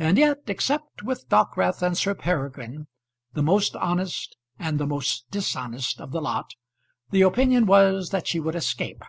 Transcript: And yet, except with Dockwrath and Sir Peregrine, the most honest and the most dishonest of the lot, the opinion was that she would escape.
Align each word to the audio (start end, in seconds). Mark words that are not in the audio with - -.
And 0.00 0.18
yet, 0.18 0.38
except 0.48 1.04
with 1.04 1.28
Dockwrath 1.28 1.80
and 1.80 1.96
Sir 1.96 2.12
Peregrine, 2.16 2.88
the 3.34 3.42
most 3.44 3.76
honest 3.76 4.36
and 4.58 4.80
the 4.80 4.86
most 4.88 5.30
dishonest 5.30 6.00
of 6.00 6.10
the 6.10 6.20
lot, 6.20 6.54
the 7.10 7.22
opinion 7.22 7.64
was 7.66 8.10
that 8.10 8.26
she 8.26 8.40
would 8.40 8.56
escape. 8.56 9.04